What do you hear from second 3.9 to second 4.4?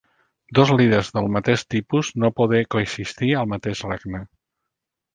regne.